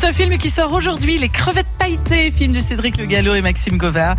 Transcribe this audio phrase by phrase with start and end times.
[0.00, 3.42] C'est un film qui sort aujourd'hui, Les crevettes pailletées, film de Cédric Le Gallo et
[3.42, 4.14] Maxime Govard,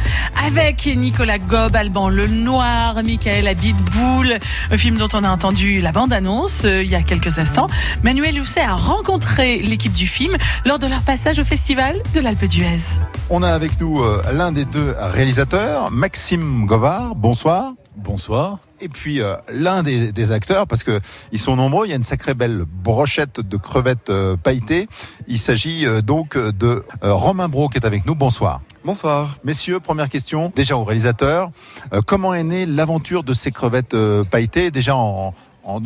[0.46, 4.40] avec Nicolas Gob, Alban Lenoir, Michael Abitboul,
[4.72, 7.68] un film dont on a entendu la bande-annonce euh, il y a quelques instants.
[8.04, 12.44] Manuel Housset a rencontré l'équipe du film lors de leur passage au festival de l'Alpe
[12.44, 13.00] d'Huez.
[13.30, 17.16] On a avec nous euh, l'un des deux réalisateurs, Maxime Govard.
[17.16, 17.72] Bonsoir.
[17.96, 18.58] Bonsoir.
[18.82, 21.00] Et puis euh, l'un des, des acteurs, parce que
[21.32, 24.88] ils sont nombreux, il y a une sacrée belle brochette de crevettes euh, pailletées.
[25.28, 28.16] Il s'agit euh, donc de euh, Romain Bro qui est avec nous.
[28.16, 28.62] Bonsoir.
[28.86, 29.38] Bonsoir.
[29.44, 31.52] Messieurs, première question, déjà au réalisateur.
[31.94, 33.96] Euh, comment est née l'aventure de ces crevettes
[34.32, 34.72] pailletées?
[34.72, 35.34] Déjà en,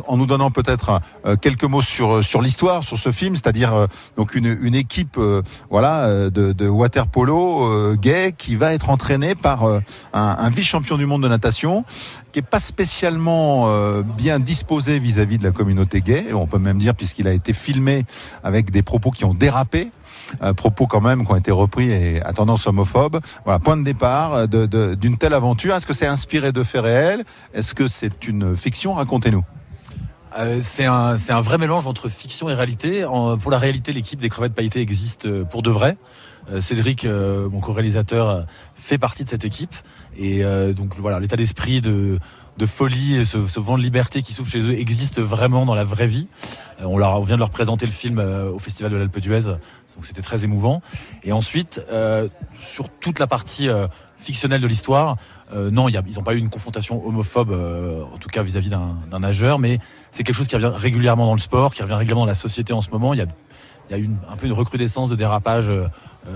[0.08, 3.88] en, nous donnant peut-être euh, quelques mots sur sur l'histoire, sur ce film, c'est-à-dire euh,
[4.18, 8.74] donc une, une équipe euh, voilà euh, de, de water polo euh, gay qui va
[8.74, 9.80] être entraînée par euh,
[10.14, 11.86] un, vice-champion du monde de natation
[12.32, 16.34] qui est pas spécialement euh, bien disposé vis-à-vis de la communauté gay.
[16.34, 18.06] On peut même dire puisqu'il a été filmé
[18.44, 19.92] avec des propos qui ont dérapé.
[20.42, 23.20] Euh, propos quand même qui ont été repris et à tendance homophobe.
[23.46, 25.76] Voilà, point de départ euh, d'une telle aventure.
[25.76, 27.24] Est-ce que c'est inspiré de faits réels?
[27.54, 28.94] Est-ce que c'est une fiction?
[28.94, 29.44] Racontez-nous.
[30.38, 33.06] Euh, c'est un, un vrai mélange entre fiction et réalité.
[33.06, 35.98] En- pour la réalité, l'équipe des crevettes pailletées existe euh, pour de vrai.
[36.52, 38.46] Euh, Cédric, euh, mon co-réalisateur,
[38.76, 39.76] fait partie de cette équipe.
[40.18, 40.44] Et
[40.76, 42.20] donc voilà, l'état d'esprit de,
[42.58, 45.74] de folie et ce, ce vent de liberté qui souffle chez eux existe vraiment dans
[45.74, 46.28] la vraie vie.
[46.80, 50.06] On, leur, on vient de leur présenter le film au Festival de l'Alpe d'Huez, donc
[50.06, 50.84] c'était très émouvant.
[51.24, 51.82] Et ensuite,
[52.56, 53.70] sur toute la partie
[54.24, 55.18] fictionnelle de l'histoire,
[55.54, 59.20] euh, non, ils n'ont pas eu une confrontation homophobe, euh, en tout cas vis-à-vis d'un
[59.20, 59.80] nageur, mais
[60.12, 62.74] c'est quelque chose qui revient régulièrement dans le sport, qui revient régulièrement dans la société
[62.74, 63.14] en ce moment.
[63.14, 63.28] Il y a,
[63.92, 65.88] y a eu une, un peu une recrudescence de dérapage euh,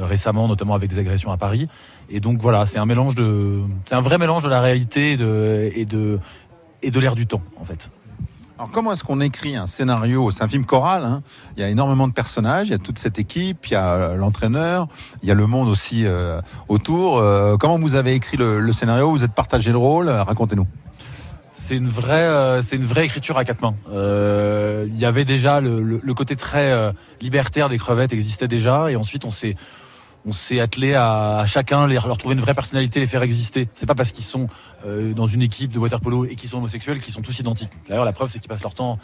[0.01, 1.67] récemment, notamment avec des agressions à Paris.
[2.09, 5.17] Et donc voilà, c'est un mélange de, c'est un vrai mélange de la réalité et
[5.17, 5.87] de et
[6.83, 7.89] et de l'air du temps en fait.
[8.59, 10.31] Alors comment est-ce qu'on écrit un scénario?
[10.31, 11.05] C'est un film choral.
[11.05, 11.21] hein.
[11.55, 12.67] Il y a énormément de personnages.
[12.69, 13.67] Il y a toute cette équipe.
[13.67, 14.87] Il y a euh, l'entraîneur.
[15.21, 17.19] Il y a le monde aussi euh, autour.
[17.19, 19.11] Euh, comment vous avez écrit le, scénario?
[19.11, 20.65] Vous êtes partagé le rôle Racontez-nous.
[21.53, 23.75] C'est une vraie, euh, c'est une vraie écriture à quatre mains.
[24.91, 28.95] Il y avait déjà le, le- le côté très libertaire des crevettes existait déjà, et
[28.95, 29.55] ensuite on s'est,
[30.27, 33.69] on s'est attelé à, chacun leur trouver une vraie personnalité, les faire exister.
[33.75, 34.49] C'est pas parce qu'ils sont
[34.85, 37.71] euh, dans une équipe de water polo et qu'ils sont homosexuels qu'ils sont tous identiques.
[37.87, 38.99] D'ailleurs, la preuve c'est qu'ils passent leur temps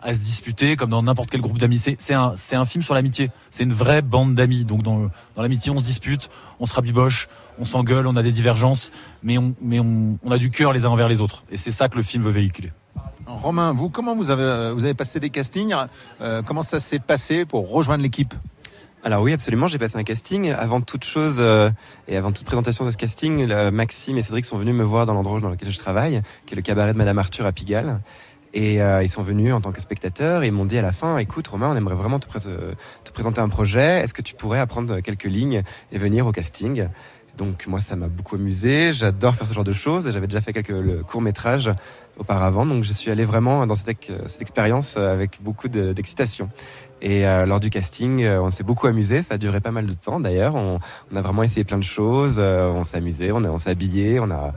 [0.00, 1.78] à se disputer comme dans n'importe quel groupe d'amis.
[1.78, 3.32] C'est, un, film sur l'amitié.
[3.50, 4.64] C'est une vraie bande d'amis.
[4.64, 6.30] Donc dans, l'amitié, on se dispute,
[6.60, 7.28] on se rabiboche,
[7.58, 8.92] on s'engueule, on a des divergences,
[9.24, 11.42] mais on, a du cœur les uns envers les autres.
[11.50, 12.70] Et c'est ça que le film veut véhiculer.
[13.26, 15.74] Romain, vous comment vous avez vous passé les castings?
[16.20, 18.32] Euh, Comment ça s'est passé pour rejoindre l'équipe?
[19.04, 20.50] Alors oui, absolument, j'ai passé un casting.
[20.50, 21.70] Avant toute chose euh,
[22.08, 25.14] et avant toute présentation de ce casting, Maxime et Cédric sont venus me voir dans
[25.14, 28.00] l'endroit dans lequel je travaille, qui est le cabaret de Madame Arthur à Pigalle.
[28.54, 30.90] Et euh, ils sont venus en tant que spectateurs et ils m'ont dit à la
[30.90, 34.00] fin, écoute Romain, on aimerait vraiment te, te présenter un projet.
[34.00, 36.88] Est-ce que tu pourrais apprendre quelques lignes et venir au casting?
[37.36, 38.92] Donc moi, ça m'a beaucoup amusé.
[38.92, 40.10] J'adore faire ce genre de choses.
[40.10, 41.70] J'avais déjà fait quelques courts métrages
[42.18, 46.50] auparavant, donc je suis allé vraiment dans cette, ex- cette expérience avec beaucoup de- d'excitation.
[47.00, 49.22] Et euh, lors du casting, euh, on s'est beaucoup amusé.
[49.22, 50.54] Ça a duré pas mal de temps d'ailleurs.
[50.56, 50.80] On,
[51.14, 52.36] a vraiment essayé plein de choses.
[52.38, 54.52] euh, on s'est amusé, on, on s'est habillé, on a,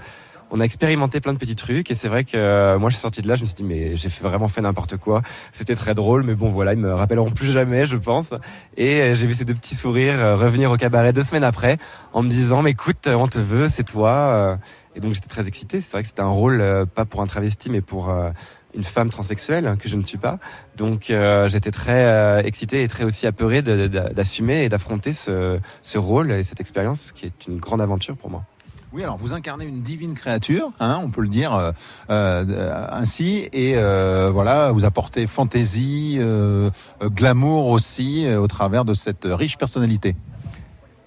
[0.49, 1.91] on a expérimenté plein de petits trucs.
[1.91, 3.63] Et c'est vrai que euh, moi, je suis sorti de là, je me suis dit,
[3.63, 5.21] mais j'ai vraiment fait n'importe quoi.
[5.51, 8.31] C'était très drôle, mais bon, voilà, ils me rappelleront plus jamais, je pense.
[8.75, 11.77] Et euh, j'ai vu ces deux petits sourires euh, revenir au cabaret deux semaines après,
[12.13, 14.57] en me disant, mais écoute, on te veut, c'est toi.
[14.95, 15.81] Et donc j'étais très excité.
[15.81, 18.29] C'est vrai que c'était un rôle euh, pas pour un travesti, mais pour euh,
[18.73, 20.39] une femme transsexuelle que je ne suis pas.
[20.77, 26.31] Donc euh, j'étais très excité et très aussi apeuré d'assumer et d'affronter ce, ce rôle
[26.31, 28.43] et cette expérience qui est une grande aventure pour moi.
[28.93, 31.73] Oui, alors vous incarnez une divine créature, hein, on peut le dire
[32.09, 36.19] ainsi, et voilà, vous apportez fantaisie,
[37.01, 40.15] glamour aussi au travers de cette riche personnalité.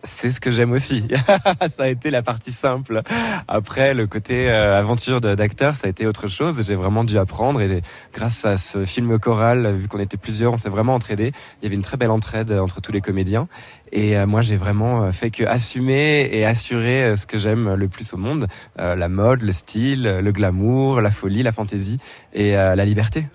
[0.05, 1.05] C'est ce que j'aime aussi.
[1.69, 3.03] ça a été la partie simple.
[3.49, 6.61] Après, le côté euh, aventure d'acteur, ça a été autre chose.
[6.63, 7.83] J'ai vraiment dû apprendre et
[8.13, 11.33] grâce à ce film choral, vu qu'on était plusieurs, on s'est vraiment entraidés.
[11.61, 13.49] Il y avait une très belle entraide entre tous les comédiens.
[13.93, 17.75] Et euh, moi, j'ai vraiment euh, fait que assumer et assurer euh, ce que j'aime
[17.75, 18.47] le plus au monde.
[18.79, 21.99] Euh, la mode, le style, le glamour, la folie, la fantaisie
[22.35, 23.27] et euh, la liberté.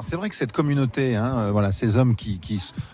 [0.00, 2.40] C'est vrai que cette communauté, hein, euh, voilà, ces hommes qui,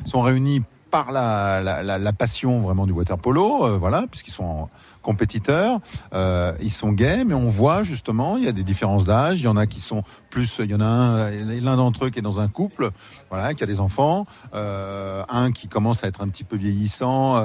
[0.04, 4.68] sont réunis par la, passion vraiment du water polo, euh, voilà, puisqu'ils sont
[5.02, 5.80] compétiteurs,
[6.12, 9.44] euh, ils sont gays, mais on voit justement, il y a des différences d'âge, il
[9.44, 12.18] y en a qui sont plus, il y en a un, l'un d'entre eux qui
[12.18, 12.90] est dans un couple,
[13.30, 17.38] voilà, qui a des enfants, euh, un qui commence à être un petit peu vieillissant,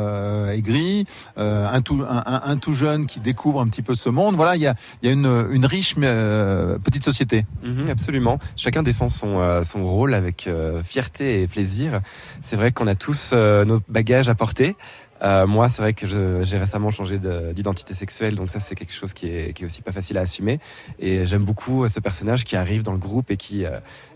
[0.50, 1.06] aigri,
[1.38, 4.68] un, tout, un, tout jeune qui découvre un petit peu ce monde, voilà, il y
[4.68, 7.46] a, une, riche petite société.
[7.64, 8.40] Mhm, absolument.
[8.58, 9.34] Chacun défend son,
[9.76, 10.50] rôle avec
[10.84, 12.02] fierté et plaisir.
[12.42, 14.76] C'est vrai qu'on a tous euh, nos bagages à porter.
[15.24, 16.06] Euh, moi, c'est vrai que
[16.44, 17.18] j'ai récemment changé
[17.54, 20.22] d'identité sexuelle, donc ça, c'est quelque chose qui est, qui est, aussi pas facile à
[20.22, 20.60] assumer.
[21.00, 23.66] Et j'aime beaucoup ce personnage qui arrive dans le groupe et qui,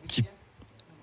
[0.07, 0.25] qui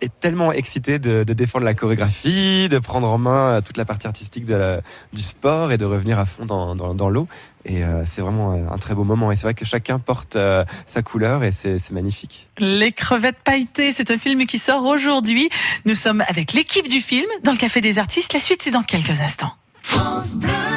[0.05, 4.07] est tellement excité de, de, défendre la chorégraphie, de prendre en main toute la partie
[4.07, 4.81] artistique de la,
[5.13, 7.27] du sport et de revenir à fond dans, dans, dans l'eau.
[7.65, 9.33] Et euh, c'est vraiment un très beau moment.
[9.33, 12.49] Et c'est vrai que chacun porte euh, sa couleur et c'est magnifique.
[12.59, 15.49] Les crevettes pailletées, c'est un film qui sort aujourd'hui.
[15.85, 18.33] Nous sommes avec l'équipe du film dans le Café des Artistes.
[18.33, 19.53] La suite, c'est dans quelques instants.
[19.83, 20.74] France Bleu.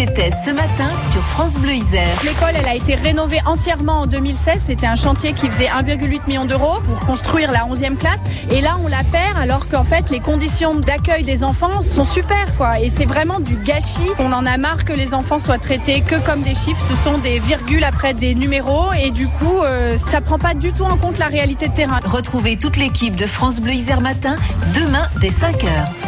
[0.00, 2.22] C'était ce matin sur France Bleu Isère.
[2.24, 4.62] L'école, elle a été rénovée entièrement en 2016.
[4.64, 8.22] C'était un chantier qui faisait 1,8 million d'euros pour construire la 11e classe.
[8.50, 12.46] Et là, on la perd alors qu'en fait, les conditions d'accueil des enfants sont super,
[12.56, 12.80] quoi.
[12.80, 14.10] Et c'est vraiment du gâchis.
[14.18, 16.82] On en a marre que les enfants soient traités que comme des chiffres.
[16.88, 18.94] Ce sont des virgules après des numéros.
[19.04, 22.00] Et du coup, euh, ça prend pas du tout en compte la réalité de terrain.
[22.06, 24.38] Retrouvez toute l'équipe de France Bleu Isère Matin
[24.72, 25.99] demain dès 5h.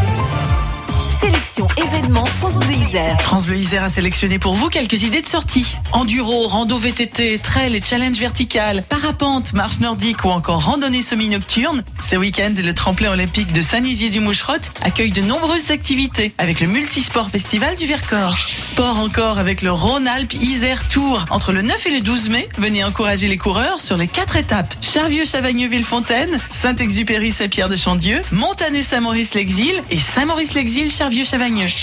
[1.52, 3.20] Sélection événement France Bleu Isère.
[3.20, 5.76] France Bleu a sélectionné pour vous quelques idées de sortie.
[5.92, 11.82] Enduro, rando VTT, trail et challenge vertical, parapente, marche nordique ou encore randonnée semi-nocturne.
[12.00, 17.76] Ce week-end, le tremplin olympique de Saint-Nizier-du-Moucherotte accueille de nombreuses activités avec le Multisport Festival
[17.76, 18.38] du Vercors.
[18.54, 21.26] Sport encore avec le Rhône-Alpes Isère Tour.
[21.28, 24.74] Entre le 9 et le 12 mai, venez encourager les coureurs sur les quatre étapes.
[24.80, 30.90] Charvieux-Chavagneux-Villefontaine, Saint-Exupéry-Saint-Pierre de Chandieu, Montané-Saint-Maurice-l'Exil et Saint-Maurice-l'Exil,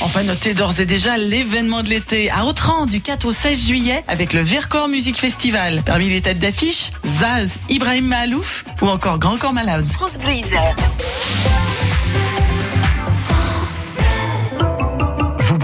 [0.02, 4.04] Enfin, notez d'ores et déjà l'événement de l'été à Autran du 4 au 16 juillet
[4.08, 5.82] avec le Vercors Music Festival.
[5.86, 9.86] Parmi les têtes d'affiche, Zaz, Ibrahim Mahalouf ou encore Grand Corps Malade.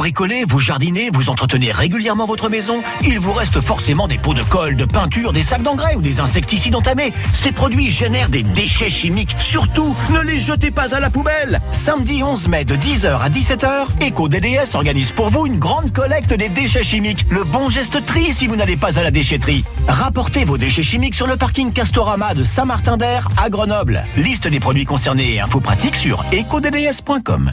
[0.06, 4.44] Bricolez, vous jardinez, vous entretenez régulièrement votre maison, il vous reste forcément des pots de
[4.44, 7.12] colle, de peinture, des sacs d'engrais ou des insecticides entamés.
[7.34, 9.34] Ces produits génèrent des déchets chimiques.
[9.40, 11.60] Surtout, ne les jetez pas à la poubelle.
[11.72, 16.50] Samedi 11 mai de 10h à 17h, EcoDDS organise pour vous une grande collecte des
[16.50, 17.26] déchets chimiques.
[17.32, 19.66] Le bon geste tri si vous n'allez pas à la déchetterie.
[19.88, 24.04] Rapportez vos déchets chimiques sur le parking Castorama de Saint-Martin-d'Air à Grenoble.
[24.18, 27.52] Liste des produits concernés et infos pratiques sur ecodds.com.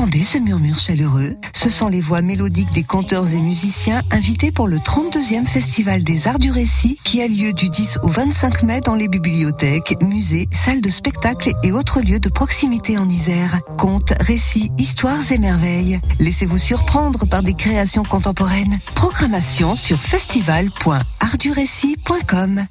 [0.00, 4.66] entendez ce murmure chaleureux Ce sont les voix mélodiques des conteurs et musiciens invités pour
[4.66, 8.80] le 32e Festival des Arts du Récit qui a lieu du 10 au 25 mai
[8.80, 13.60] dans les bibliothèques, musées, salles de spectacle et autres lieux de proximité en Isère.
[13.76, 16.00] Contes, récits, histoires et merveilles.
[16.18, 18.78] Laissez-vous surprendre par des créations contemporaines.
[18.94, 22.64] Programmation sur festival.artdurécit.com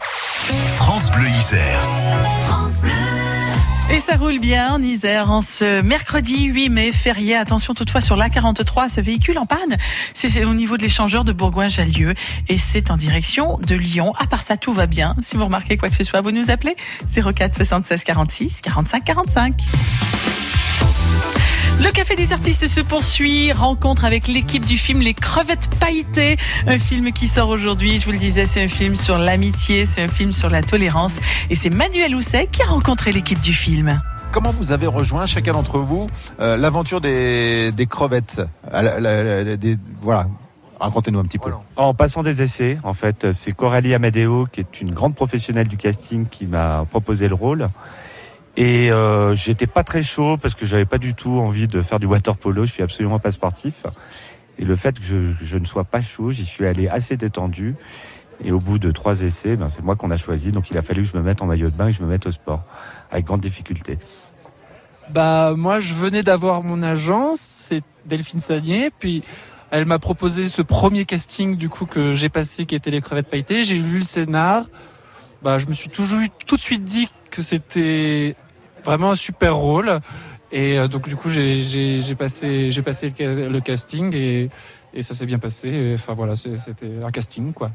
[0.78, 1.88] France Bleu Isère.
[2.48, 3.29] France Bleu.
[3.92, 7.36] Et ça roule bien en Isère en ce mercredi 8 mai férié.
[7.36, 9.78] Attention toutefois sur l'A43, ce véhicule en panne,
[10.14, 12.14] c'est au niveau de l'échangeur de Bourgoin-Jallieu
[12.48, 14.14] et c'est en direction de Lyon.
[14.20, 15.16] À part ça, tout va bien.
[15.24, 16.76] Si vous remarquez quoi que ce soit, vous nous appelez
[17.14, 19.54] 04 76 46 45 45.
[21.80, 23.54] Le Café des artistes se poursuit.
[23.54, 26.36] Rencontre avec l'équipe du film Les Crevettes Pailletées.
[26.68, 28.00] Un film qui sort aujourd'hui.
[28.00, 31.22] Je vous le disais, c'est un film sur l'amitié, c'est un film sur la tolérance.
[31.50, 34.02] Et c'est Manuel Housset qui a rencontré l'équipe du film.
[34.34, 36.08] Comment vous avez rejoint chacun d'entre vous
[36.42, 38.42] euh, l'aventure des, crevettes?
[40.02, 40.28] Voilà,
[40.82, 41.52] Racontez-nous un petit peu.
[41.78, 45.78] En passant des essais, en fait, c'est Coralie Amadeo, qui est une grande professionnelle du
[45.78, 47.70] casting, qui m'a proposé le rôle.
[48.58, 52.00] Et euh, j'étais pas très chaud parce que j'avais pas du tout envie de faire
[52.00, 52.66] du water polo.
[52.66, 53.86] Je suis absolument pas sportif.
[54.58, 55.06] Et le fait que
[55.42, 57.76] je, ne sois pas chaud, j'y suis allé assez détendu.
[58.44, 60.52] Et au bout de trois essais, ben c'est moi qu'on a choisi.
[60.52, 62.04] Donc il a fallu que je me mette en maillot de bain et que je
[62.04, 62.64] me mette au sport,
[63.12, 63.98] avec grande difficulté.
[65.10, 69.24] Bah moi, je venais d'avoir mon agence, c'est Delphine Sagnier, puis
[69.72, 73.30] elle m'a proposé ce premier casting du coup que j'ai passé, qui était les crevettes
[73.30, 73.64] pailletées.
[73.64, 74.66] J'ai lu le scénar.
[75.42, 78.36] Bah, je me suis toujours tout de suite dit que c'était
[78.84, 80.00] vraiment un super rôle.
[80.52, 84.50] Et euh, donc du coup j'ai passé le casting et,
[84.94, 85.92] et ça s'est bien passé.
[85.94, 87.72] Enfin voilà c'était un casting quoi.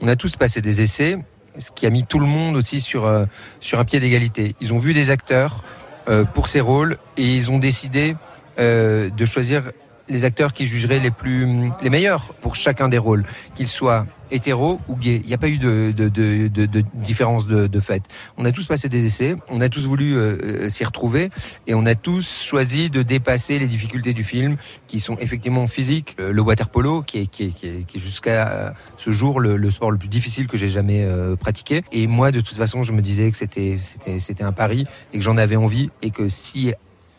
[0.00, 1.18] On a tous passé des essais,
[1.58, 3.26] ce qui a mis tout le monde aussi sur euh,
[3.60, 4.54] sur un pied d'égalité.
[4.60, 5.64] Ils ont vu des acteurs
[6.08, 8.16] euh, pour ces rôles et ils ont décidé
[8.56, 9.72] de choisir
[10.08, 14.80] les acteurs qui jugeraient les plus les meilleurs pour chacun des rôles, qu'ils soient hétéros
[14.88, 15.20] ou gays.
[15.22, 18.02] Il n'y a pas eu de, de, de, de différence de, fait.
[18.36, 21.30] On a tous passé des essais, on a tous voulu euh, euh, s'y retrouver
[21.66, 24.56] et on a tous choisi de dépasser les difficultés du film
[24.86, 26.16] qui sont effectivement physiques.
[26.20, 29.90] Euh, le water polo qui est, qui est, qui est, jusqu'à ce jour le, sport
[29.90, 31.06] le plus difficile que j'ai jamais
[31.40, 31.82] pratiqué.
[31.92, 35.24] Et moi, de toute façon, je me disais que c'était c'était un pari et que
[35.24, 36.72] j'en avais envie et que si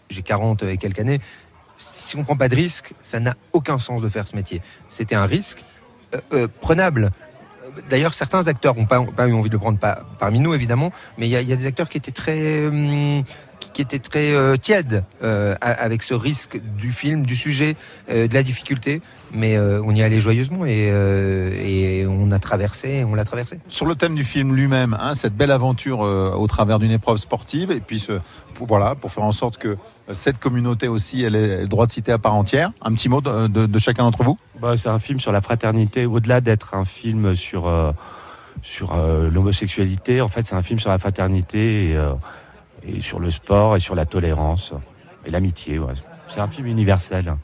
[0.09, 1.19] j'ai 40 et quelques années,
[1.77, 4.61] si on prend pas de risque, ça n'a aucun sens de faire ce métier.
[4.89, 5.63] C'était un risque
[6.13, 7.11] euh, euh, prenable.
[7.89, 9.79] D'ailleurs, certains acteurs n'ont pas, eu envie de le prendre
[10.19, 12.67] parmi nous, évidemment, mais il y a, il y a des acteurs qui étaient très,
[12.67, 13.23] hum,
[13.75, 17.75] qui- étaient très euh, tièdes euh, avec ce risque du film, du sujet,
[18.09, 19.01] euh, de la difficulté.
[19.33, 23.59] Mais euh, on y allait joyeusement et, euh, et on a traversé, on l'a traversé.
[23.67, 27.17] Sur le thème du film lui-même, hein, cette belle aventure euh, au travers d'une épreuve
[27.17, 28.19] sportive, et puis ce-
[28.53, 29.75] pour, voilà, pour faire en sorte que
[30.13, 32.71] cette communauté aussi, elle ait le droit de citer à part entière.
[32.81, 34.37] Un petit mot de, de- de chacun d'entre vous?
[34.61, 36.05] Bah, c'est un film sur la fraternité.
[36.05, 37.91] Au-delà d'être un film sur, euh,
[38.61, 42.13] sur euh, l'homosexualité, en fait, c'est un film sur la fraternité et, euh,
[42.87, 44.73] et sur le sport et sur la tolérance
[45.25, 45.79] et l'amitié.
[45.79, 45.93] ouais.
[46.27, 47.35] C'est un film universel.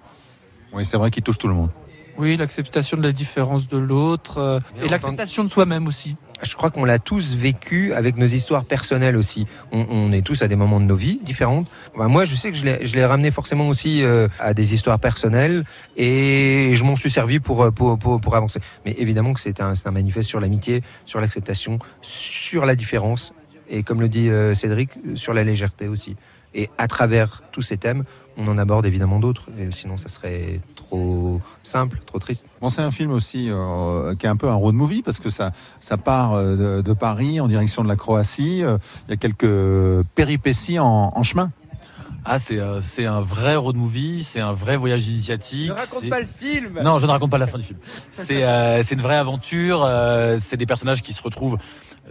[0.74, 1.70] Oui, c'est vrai qu'il touche tout le monde.
[2.18, 6.18] Oui, l'acceptation de la différence de l'autre euh, et l'acceptation de soi-même aussi.
[6.44, 9.48] Je crois qu'on l'a tous vécu avec nos histoires personnelles aussi.
[9.72, 11.68] On, on est tous à des moments de nos vies différentes.
[11.96, 15.64] Moi, je sais que je l'ai- ramené forcément aussi euh, à des histoires personnelles
[15.98, 18.60] et je m'en suis servi pour, euh, pour, pour, pour avancer.
[18.86, 23.34] Mais évidemment que c'est un, c'est un manifeste sur l'amitié, sur l'acceptation, sur la différence
[23.72, 26.16] et comme le dit euh, Cédric, sur la légèreté aussi.
[26.54, 28.04] Et à travers tous ces thèmes,
[28.36, 29.48] on en aborde évidemment d'autres.
[29.72, 32.46] Sinon, ça serait trop simple, trop triste.
[32.60, 35.30] Bon, c'est un film aussi euh, qui est un peu un road movie parce que
[35.30, 38.64] ça, ça part euh, de, de Paris en direction de la Croatie.
[38.66, 41.52] Euh, Il y a quelques péripéties en, en chemin.
[42.26, 45.72] Ah, c'est euh, c'est un vrai road movie, c'est un vrai voyage initiatique.
[45.80, 47.80] c'est- le film Non, je ne raconte pas la fin du film.
[48.12, 49.84] C'est euh, c'est une vraie aventure.
[49.84, 51.58] euh, c'est des personnages qui se retrouvent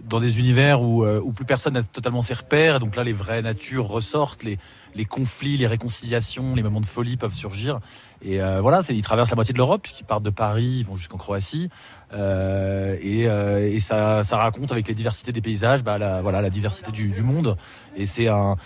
[0.05, 2.81] dans des univers où, euh, où plus personne n'a totalement ses repères.
[2.81, 4.59] Donc là, les vraies natures ressortent, les,
[5.05, 7.81] conflits, les réconciliations, les moments de folie peuvent surgir.
[8.23, 10.97] Et euh, voilà, ils traversent la moitié de l'Europe, puisqu'ils partent de Paris, ils vont
[10.97, 11.71] jusqu'en Croatie.
[12.13, 17.23] Euh, et ça, raconte avec les diversités des paysages, bah, la, voilà, la diversité du,
[17.23, 17.57] monde.
[17.97, 18.57] Et c'est un,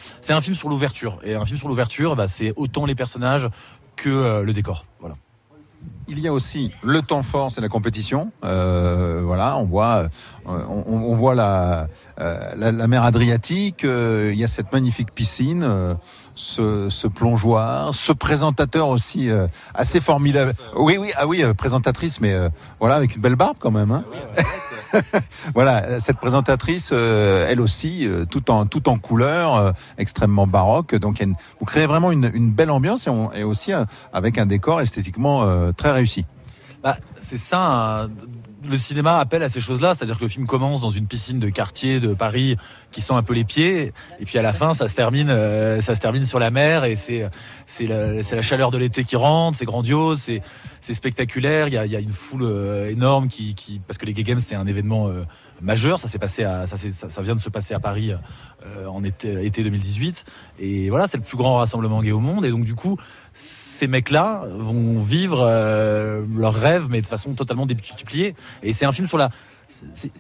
[0.41, 1.19] film sur l'ouverture.
[1.25, 3.49] Et un film sur l'ouverture, bah, c'est autant les personnages
[3.97, 4.85] que le décor.
[5.01, 5.17] Voilà.
[6.07, 8.31] Il y a aussi le temps fort, c'est la compétition.
[8.45, 10.09] Euh, voilà, on voit,
[10.47, 11.89] euh, on, voit la,
[12.21, 13.85] euh, mer Adriatique.
[13.85, 15.67] euh, il y a cette magnifique piscine,
[16.35, 19.31] ce, plongeoir, ce présentateur aussi
[19.75, 20.55] assez formidable.
[20.77, 22.37] Oui, oui, ah oui, présentatrice, mais
[22.81, 23.91] voilà, avec une belle barbe quand même.
[23.91, 24.05] Hein.
[25.55, 30.95] voilà, cette présentatrice, euh, elle aussi, euh, tout en tout en couleur, euh, extrêmement baroque.
[30.95, 33.73] Donc, une- vous créez vraiment une, une belle ambiance et, on- et aussi
[34.13, 35.47] avec un décor esthétiquement
[35.77, 36.25] très réussi.
[36.85, 37.59] Bah, c'est ça.
[37.59, 38.11] hein.
[38.67, 41.49] Le cinéma appelle à ces choses-là, c'est-à-dire que le film commence dans une piscine de
[41.51, 42.57] quartier de Paris
[42.93, 45.83] qui sent un peu les pieds, et puis à la fin, ça se termine, euh,
[45.83, 47.29] ça se termine sur la mer, et c'est
[47.67, 50.31] c'est la, chaleur de l'été qui rentre, c'est grandiose,
[50.81, 51.69] c'est spectaculaire.
[51.69, 54.55] Il y a, une foule euh, énorme qui, qui parce que les Gay Games c'est
[54.55, 55.25] un événement euh,
[55.65, 58.87] majeur, ça s'est passé à ça, ça, ça vient de se passer à Paris euh,
[58.87, 60.25] en été, été 2018,
[60.61, 62.97] et voilà, c'est le plus grand rassemblement gay au monde, et donc du coup
[63.33, 68.35] ces mecs-là vont vivre euh, leurs rêves, mais de façon totalement démultipliée.
[68.63, 69.31] Et c'est un film sur la.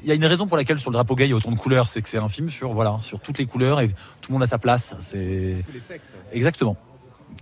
[0.02, 1.52] Il y a une raison pour laquelle sur le drapeau gay il y a autant
[1.52, 4.30] de couleurs, c'est que c'est un film sur voilà sur toutes les couleurs et tout
[4.30, 4.96] le monde a sa place.
[4.98, 5.60] C'est
[6.32, 6.76] exactement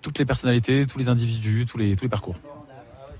[0.02, 2.36] toutes les personnalités, tous les individus, tous les tous les parcours.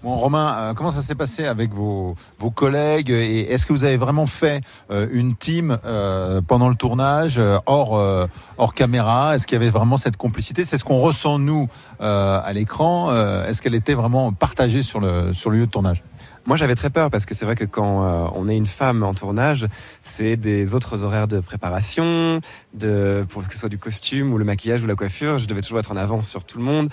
[0.02, 3.84] Bon, Romain, euh, comment ça s'est passé avec vos, vos collègues et est-ce que vous
[3.84, 8.28] avez vraiment fait euh, une team euh, pendant le tournage, hors,
[8.58, 9.36] hors caméra?
[9.36, 10.64] Est-ce qu'il y avait vraiment cette complicité?
[10.64, 11.68] C'est ce qu'on ressent nous
[12.00, 13.14] à l'écran.
[13.44, 16.02] Est-ce qu'elle était vraiment partagée sur le, sur le lieu de tournage?
[16.46, 19.14] Moi, j'avais très peur parce que c'est vrai que quand on est une femme en
[19.14, 19.68] tournage,
[20.02, 22.40] c'est des autres horaires de préparation,
[22.74, 25.38] de pour que ce soit du costume ou le maquillage ou la coiffure.
[25.38, 26.88] Je devais toujours être en avance sur tout le monde.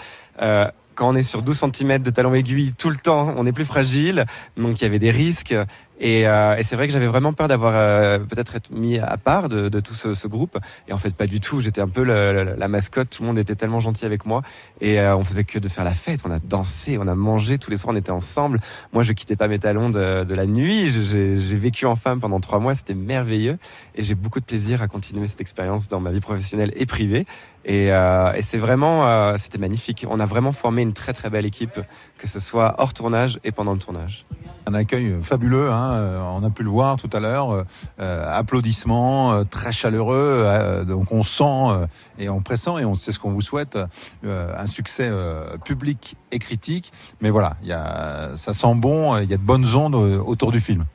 [0.99, 3.63] Quand on est sur 12 cm de talons aiguilles tout le temps, on est plus
[3.63, 4.25] fragile,
[4.57, 5.55] donc il y avait des risques.
[5.99, 9.17] Et, euh, et c'est vrai que j'avais vraiment peur d'avoir euh, peut-être être mis à
[9.17, 10.57] part de, tout ce, groupe.
[10.87, 11.59] Et en fait, pas du tout.
[11.59, 13.09] J'étais un peu la mascotte.
[13.09, 14.41] Tout le monde était tellement gentil avec moi.
[14.79, 16.21] Et euh, on faisait que de faire la fête.
[16.25, 17.57] On a dansé, on a mangé.
[17.57, 18.59] Tous les soirs, on était ensemble.
[18.93, 20.89] Moi, je quittais pas mes talons de, la nuit.
[20.89, 22.75] J'ai vécu en femme pendant trois mois.
[22.75, 23.57] C'était merveilleux.
[23.95, 27.25] Et j'ai beaucoup de plaisir à continuer cette expérience dans ma vie professionnelle et privée.
[27.65, 30.05] Et, euh, c'est vraiment, c'était magnifique.
[30.09, 31.79] On a vraiment formé une très très belle équipe,
[32.17, 34.25] que ce soit hors tournage et pendant le tournage.
[34.65, 37.51] Un accueil fabuleux, hein, euh, on a pu le voir tout à l'heure.
[37.51, 37.63] euh,
[37.99, 40.43] euh, applaudissements euh, très chaleureux.
[40.45, 41.85] euh, donc on sent euh,
[42.17, 43.77] et on pressent et on sait ce qu'on vous souhaite
[44.25, 46.91] euh, un succès euh, public et critique.
[47.21, 49.17] Mais voilà, il y a, ça sent bon.
[49.17, 50.85] Il y a de bonnes ondes autour du film.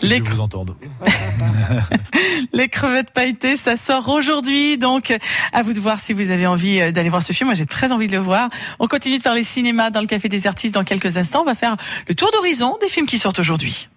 [0.00, 0.20] Les.
[2.52, 4.76] Les crevettes pailletées, ça sort aujourd'hui.
[4.76, 5.16] Donc,
[5.52, 7.48] à vous de voir si vous avez envie d'aller voir ce film.
[7.48, 8.48] Moi, j'ai très envie de le voir.
[8.80, 11.42] On continue de parler cinéma dans le Café des Artistes dans quelques instants.
[11.42, 11.76] On va faire
[12.08, 13.88] le tour d'horizon des films qui sortent aujourd'hui.